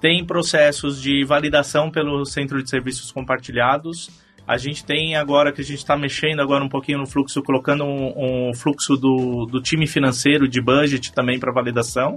[0.00, 4.10] Tem processos de validação pelo Centro de Serviços Compartilhados.
[4.50, 7.84] A gente tem agora que a gente está mexendo agora um pouquinho no fluxo, colocando
[7.84, 12.16] um, um fluxo do, do time financeiro de budget também para validação.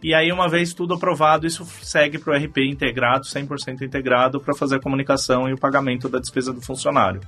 [0.00, 4.54] E aí, uma vez tudo aprovado, isso segue para o RP integrado, 100% integrado, para
[4.54, 7.20] fazer a comunicação e o pagamento da despesa do funcionário.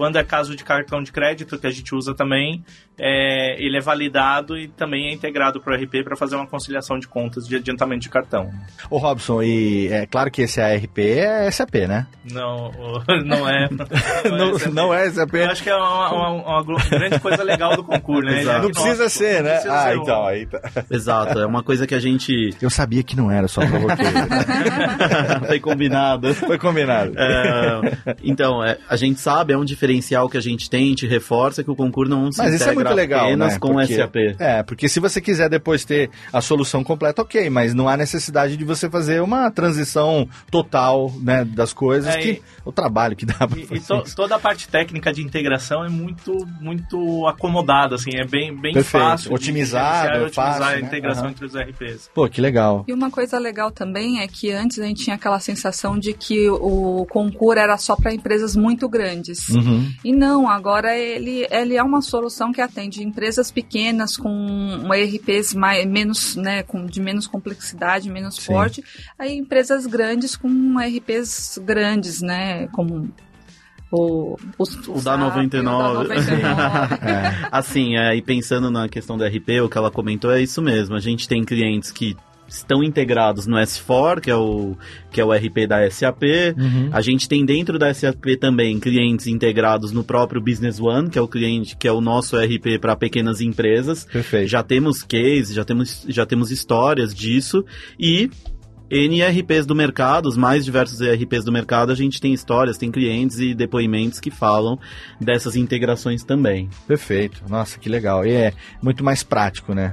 [0.00, 2.64] Quando é caso de cartão de crédito, que a gente usa também,
[2.98, 6.98] é, ele é validado e também é integrado para o RP para fazer uma conciliação
[6.98, 8.50] de contas de adiantamento de cartão.
[8.88, 12.06] Ô Robson, e é claro que esse ARP é SAP, né?
[12.32, 12.72] Não,
[13.26, 13.68] não é.
[14.30, 15.34] Não, não é SAP.
[15.34, 18.40] Eu acho que é uma, uma, uma grande coisa legal do concurso, né?
[18.40, 18.62] Exato.
[18.62, 19.52] Não precisa Nossa, ser, né?
[19.52, 20.60] precisa ah, ser então, um- aí tá.
[20.90, 24.06] Exato, é uma coisa que a gente Eu sabia que não era, só provoquei.
[25.46, 26.34] foi combinado.
[26.34, 27.12] Foi combinado.
[27.18, 29.89] É, então, é, a gente sabe, é um diferencial
[30.30, 32.92] que a gente tem, gente reforça que o concurso não se Mas isso é muito
[32.92, 33.58] legal, apenas né?
[33.58, 34.16] com Porque- SAP.
[34.38, 38.56] É, porque se você quiser depois ter a solução completa, ok, mas não há necessidade
[38.56, 43.24] de você fazer uma transição total, né, das coisas, É, que e- o trabalho que
[43.26, 43.80] dá pra E, fazer.
[43.80, 48.54] e to- toda a parte técnica de integração é muito, muito acomodada, assim, é bem,
[48.54, 49.04] bem Perfeito.
[49.04, 49.30] fácil.
[49.30, 50.80] e é otimizar fácil, a né?
[50.80, 51.30] integração Aham.
[51.32, 52.10] entre os RPs.
[52.14, 52.84] Pô, que legal.
[52.88, 56.48] E uma coisa legal também é que antes a gente tinha aquela sensação de que
[56.48, 59.48] o concurso era só para empresas muito grandes.
[59.48, 59.79] Uhum.
[60.04, 65.86] E não, agora ele, ele é uma solução que atende empresas pequenas com ERPs mais,
[65.86, 68.46] menos, né, com, de menos complexidade, menos Sim.
[68.46, 68.84] forte,
[69.18, 73.10] aí empresas grandes com ERPs grandes, né, como
[73.90, 76.04] o, o, O da SAP, 99.
[76.04, 77.00] O da 99.
[77.02, 77.48] É.
[77.50, 80.94] Assim, é, e pensando na questão do RP, o que ela comentou é isso mesmo.
[80.94, 82.16] A gente tem clientes que
[82.50, 84.76] estão integrados no S4, que é o,
[85.10, 86.22] que é o RP da SAP.
[86.56, 86.90] Uhum.
[86.92, 91.22] A gente tem dentro da SAP também clientes integrados no próprio Business One, que é
[91.22, 94.04] o cliente que é o nosso RP para pequenas empresas.
[94.04, 94.48] Perfeito.
[94.48, 97.64] Já temos cases, já temos, já temos histórias disso
[97.98, 98.30] e
[98.90, 103.38] NRPs do mercado, os mais diversos ERPs do mercado, a gente tem histórias, tem clientes
[103.38, 104.76] e depoimentos que falam
[105.20, 106.68] dessas integrações também.
[106.88, 107.40] Perfeito.
[107.48, 108.26] Nossa, que legal.
[108.26, 109.92] E é muito mais prático, né?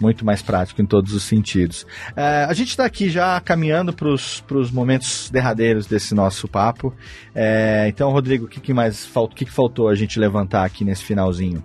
[0.00, 1.86] Muito mais prático em todos os sentidos.
[2.16, 6.92] É, a gente está aqui já caminhando para os momentos derradeiros desse nosso papo.
[7.34, 9.32] É, então, Rodrigo, o que, que mais faltou?
[9.32, 11.64] O que, que faltou a gente levantar aqui nesse finalzinho?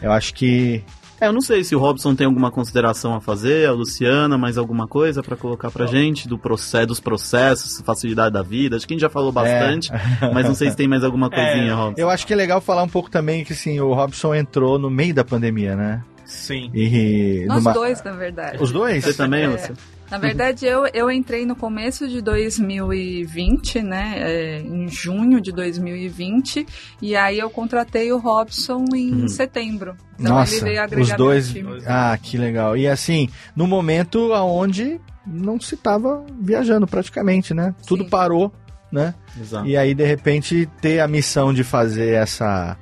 [0.00, 0.82] Eu acho que
[1.20, 4.58] É, eu não sei se o Robson tem alguma consideração a fazer, a Luciana, mais
[4.58, 8.76] alguma coisa para colocar pra gente do processo, dos processos, facilidade da vida.
[8.76, 9.90] Acho que a gente já falou bastante,
[10.34, 12.00] mas não sei se tem mais alguma coisinha, É, Robson.
[12.00, 14.90] eu acho que é legal falar um pouco também que assim, o Robson entrou no
[14.90, 16.02] meio da pandemia, né?
[16.26, 16.70] Sim.
[16.74, 18.62] E Nós numa- dois, na verdade.
[18.62, 19.04] Os dois?
[19.04, 19.48] Você também, É.
[19.48, 19.76] Luciana?
[20.10, 24.14] Na verdade, eu, eu entrei no começo de 2020, né?
[24.18, 26.66] é, em junho de 2020.
[27.02, 29.28] E aí eu contratei o Robson em Uhum.
[29.28, 29.96] setembro.
[30.18, 31.48] Então Nossa, ele veio agregar os dois.
[31.50, 31.82] time.
[31.86, 32.76] Ah, que legal.
[32.76, 37.74] E assim, no momento onde não se tava viajando praticamente, né?
[37.86, 38.10] Tudo Sim.
[38.10, 38.52] parou,
[38.90, 39.14] né?
[39.40, 39.66] Exato.
[39.66, 42.76] E aí, de repente, ter a missão de fazer essa.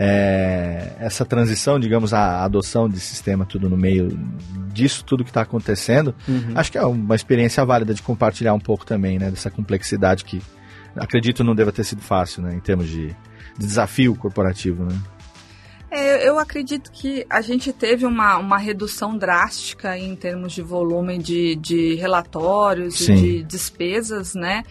[0.00, 4.08] é, essa transição, digamos, a adoção de sistema, tudo no meio
[4.72, 6.52] disso, tudo que está acontecendo, Uhum.
[6.54, 10.40] acho que é uma experiência válida de compartilhar um pouco também, né, dessa complexidade que
[10.96, 14.96] acredito não deva ter sido fácil, né, em termos de, de desafio corporativo, né.
[15.90, 21.18] É, eu acredito que a gente teve uma, uma redução drástica em termos de volume
[21.18, 23.12] de, de relatórios Sim.
[23.14, 24.64] e de despesas, né?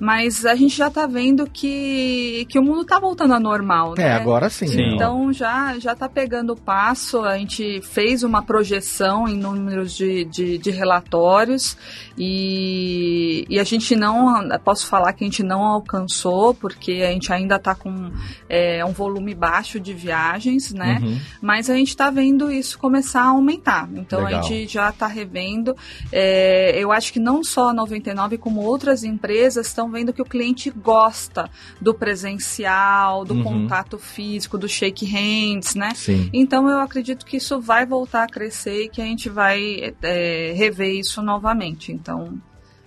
[0.00, 4.02] Mas a gente já está vendo que, que o mundo está voltando ao normal, É,
[4.02, 4.12] né?
[4.12, 4.66] agora sim.
[4.66, 4.94] Sim.
[4.94, 7.20] Então já já está pegando o passo.
[7.20, 11.76] A gente fez uma projeção em números de, de, de relatórios
[12.18, 17.32] e, e a gente não posso falar que a gente não alcançou porque a gente
[17.32, 18.10] ainda está com
[18.48, 21.00] é, um volume baixo de viagens, né?
[21.02, 21.18] Uhum.
[21.42, 23.88] Mas a gente está vendo isso começar a aumentar.
[23.94, 24.40] Então Legal.
[24.40, 25.76] a gente já está revendo.
[26.12, 30.24] É, eu acho que não só a 99, como outras empresas estão vendo que o
[30.24, 31.50] cliente gosta
[31.80, 33.42] do presencial, do Uhum.
[33.42, 35.90] contato físico, do shake hands, né?
[35.94, 36.30] Sim.
[36.32, 40.52] Então eu acredito que isso vai voltar a crescer e que a gente vai é,
[40.56, 41.90] rever isso novamente.
[41.92, 42.40] Então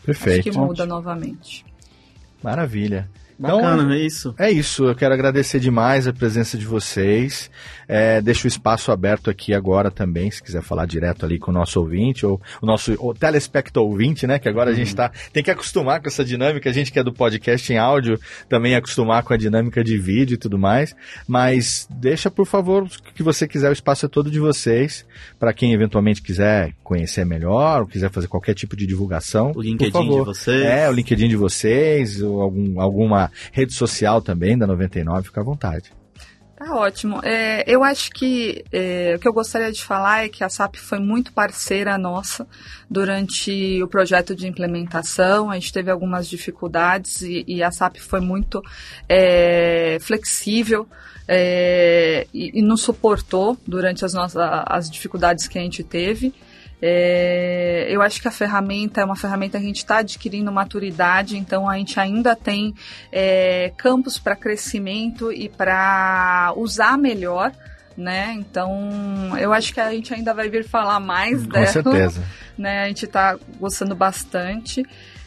[0.06, 0.50] Perfeito.
[0.50, 1.66] acho que muda novamente.
[2.42, 3.10] Maravilha.
[3.40, 4.36] Então, Bacana, é isso.
[4.38, 7.52] É isso, eu quero agradecer demais a presença de vocês.
[7.88, 11.54] É, deixo o espaço aberto aqui agora também, se quiser falar direto ali com o
[11.54, 14.40] nosso ouvinte, ou o nosso o telespecto ouvinte, né?
[14.40, 17.04] Que agora a gente tá, tem que acostumar com essa dinâmica, a gente que é
[17.04, 18.20] do podcast em áudio,
[18.50, 20.96] também acostumar com a dinâmica de vídeo e tudo mais.
[21.28, 25.06] Mas deixa, por favor, o que você quiser, o espaço é todo de vocês,
[25.40, 29.52] para quem eventualmente quiser conhecer melhor, ou quiser fazer qualquer tipo de divulgação.
[29.56, 30.64] O LinkedIn de vocês.
[30.64, 35.44] É, o LinkedIn de vocês, ou algum, alguma rede social também da 99, fica à
[35.44, 35.92] vontade.
[36.58, 37.22] Tá ótimo.
[37.24, 40.78] É, eu acho que é, o que eu gostaria de falar é que a SAP
[40.78, 42.48] foi muito parceira nossa
[42.90, 45.52] durante o projeto de implementação.
[45.52, 48.60] A gente teve algumas dificuldades e, e a SAP foi muito
[49.08, 50.88] é, flexível
[51.28, 56.34] é, e, e nos suportou durante as nossas as dificuldades que a gente teve.
[56.82, 61.38] É, eu acho que a ferramenta é uma ferramenta que a gente está adquirindo maturidade,
[61.38, 62.74] então a gente ainda tem
[63.12, 67.52] é, campos para crescimento e para usar melhor.
[67.98, 68.36] Né?
[68.38, 71.68] Então, eu acho que a gente ainda vai vir falar mais Com dela.
[71.68, 72.24] certeza.
[72.58, 72.86] Né?
[72.86, 74.84] A gente está gostando bastante.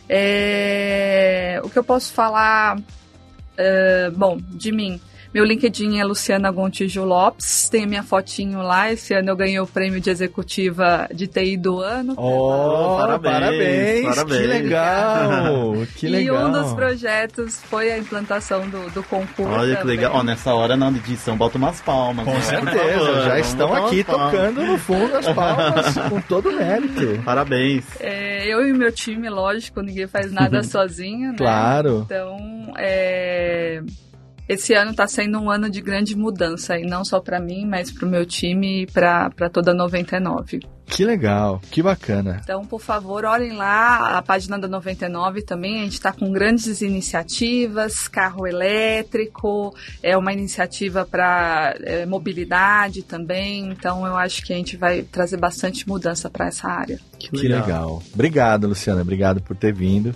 [0.08, 2.76] É, o que eu posso falar,
[3.56, 5.00] é, bom, de mim.
[5.32, 8.90] Meu LinkedIn é Luciana Gontijo Lopes, tem a minha fotinho lá.
[8.90, 12.14] Esse ano eu ganhei o prêmio de executiva de TI do ano.
[12.16, 14.40] Oh, Parabéns, parabéns, parabéns.
[14.40, 15.70] Que legal!
[15.96, 16.48] Que e legal.
[16.48, 19.52] um dos projetos foi a implantação do, do concurso.
[19.52, 20.12] Olha que legal.
[20.14, 22.24] Ó, nessa hora na edição, bota umas palmas.
[22.24, 22.40] Com né?
[22.40, 27.22] certeza, já estão aqui tocando no fundo as palmas com todo o mérito.
[27.24, 27.84] Parabéns.
[28.00, 31.38] É, eu e o meu time, lógico, ninguém faz nada sozinho, né?
[31.38, 32.02] Claro.
[32.04, 33.82] Então, é,
[34.52, 37.92] esse ano está sendo um ano de grande mudança, e não só para mim, mas
[37.92, 40.58] para o meu time e para toda a 99.
[40.86, 42.40] Que legal, que bacana.
[42.42, 45.78] Então, por favor, olhem lá a página da 99 também.
[45.78, 49.72] A gente está com grandes iniciativas, carro elétrico,
[50.02, 51.76] é uma iniciativa para
[52.08, 53.70] mobilidade também.
[53.70, 56.98] Então, eu acho que a gente vai trazer bastante mudança para essa área.
[57.16, 58.02] Que legal.
[58.12, 59.02] Obrigado, Luciana.
[59.02, 60.12] Obrigado por ter vindo.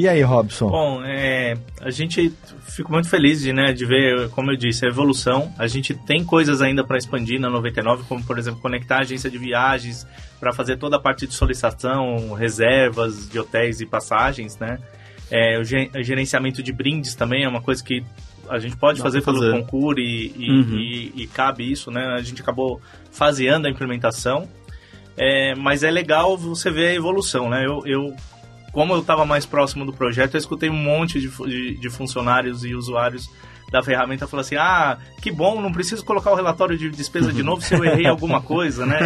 [0.00, 0.68] E aí, Robson?
[0.70, 2.32] Bom, é, a gente
[2.62, 5.52] fica muito feliz de, né, de ver, como eu disse, a evolução.
[5.58, 9.28] A gente tem coisas ainda para expandir na 99, como, por exemplo, conectar a agência
[9.30, 10.06] de viagens
[10.40, 14.78] para fazer toda a parte de solicitação, reservas de hotéis e passagens, né?
[15.30, 15.64] É, o
[16.02, 18.02] gerenciamento de brindes também é uma coisa que
[18.48, 19.60] a gente pode Dá fazer pra pelo fazer.
[19.60, 20.78] concurso e, e, Uhum.
[20.78, 22.06] e- e cabe isso, né?
[22.16, 22.80] A gente acabou
[23.12, 24.48] faseando a implementação.
[25.16, 27.66] É, mas é legal você ver a evolução, né?
[27.66, 28.16] Eu, eu
[28.72, 32.64] como eu estava mais próximo do projeto, eu escutei um monte de, de, de funcionários
[32.64, 33.28] e usuários
[33.70, 37.42] da ferramenta falando assim: ah, que bom, não preciso colocar o relatório de despesa de
[37.42, 38.98] novo se eu errei alguma coisa, né?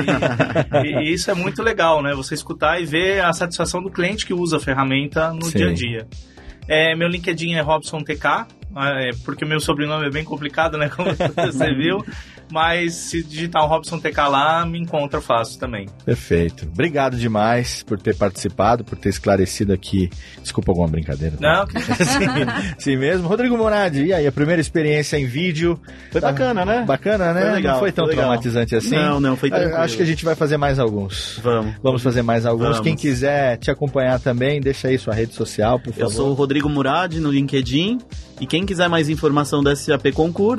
[0.82, 2.14] E, e- e isso é muito legal, né?
[2.14, 5.58] Você escutar e ver a satisfação do cliente que usa a ferramenta no Sim.
[5.58, 6.08] dia a dia.
[6.66, 8.46] É, meu LinkedIn é Robson TK,
[8.76, 10.88] é, porque meu sobrenome é bem complicado, né?
[10.96, 12.02] Como você viu.
[12.52, 15.88] Mas se digitar o Robson TK lá, me encontra fácil também.
[16.04, 16.66] Perfeito.
[16.72, 20.10] Obrigado demais por ter participado, por ter esclarecido aqui.
[20.42, 21.36] Desculpa alguma brincadeira.
[21.36, 21.58] tá?
[21.58, 22.26] Não, que sim,
[22.78, 23.26] sim mesmo.
[23.26, 25.78] Rodrigo Moradi, e aí, a primeira experiência em vídeo?
[26.10, 26.84] Foi Tá bacana, né?
[26.86, 27.42] Bacana, né?
[27.42, 28.94] Foi legal, Não foi tão foi traumatizante assim?
[28.94, 29.76] Não, não, foi tranquilo.
[29.76, 31.40] Acho que a gente vai fazer mais alguns.
[31.42, 31.74] Vamos.
[31.82, 32.68] Vamos fazer mais alguns.
[32.68, 32.80] Vamos.
[32.80, 36.02] Quem quiser te acompanhar também, deixa aí sua rede social, por favor.
[36.06, 37.98] Eu sou o Rodrigo Murad no LinkedIn.
[38.40, 40.58] E quem quiser mais informação da SAP Concur,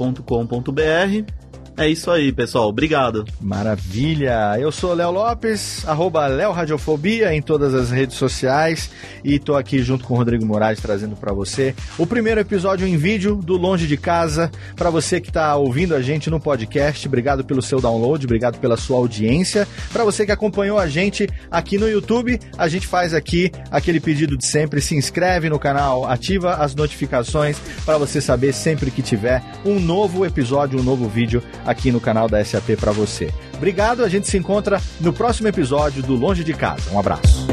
[0.00, 1.49] www.concur.com.br.
[1.80, 2.68] É isso aí, pessoal.
[2.68, 3.24] Obrigado.
[3.40, 4.54] Maravilha!
[4.60, 8.90] Eu sou Léo Lopes, arroba Léo Radiofobia em todas as redes sociais
[9.24, 12.98] e tô aqui junto com o Rodrigo Moraes trazendo para você o primeiro episódio em
[12.98, 14.50] vídeo do Longe de Casa.
[14.76, 18.76] Para você que tá ouvindo a gente no podcast, obrigado pelo seu download, obrigado pela
[18.76, 19.66] sua audiência.
[19.90, 24.36] Para você que acompanhou a gente aqui no YouTube, a gente faz aqui aquele pedido
[24.36, 29.42] de sempre, se inscreve no canal, ativa as notificações para você saber sempre que tiver
[29.64, 33.32] um novo episódio, um novo vídeo aqui no canal da SAP para você.
[33.54, 36.90] Obrigado, a gente se encontra no próximo episódio do Longe de Casa.
[36.92, 37.46] Um abraço.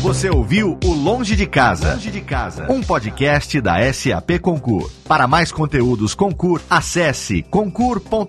[0.00, 1.94] Você ouviu o Longe de Casa.
[1.94, 2.70] Longe de Casa.
[2.70, 4.90] Um podcast da SAP Concur.
[5.06, 8.28] Para mais conteúdos Concur, acesse concur.com.br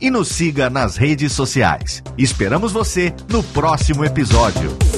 [0.00, 2.02] e nos siga nas redes sociais.
[2.16, 4.97] Esperamos você no próximo episódio.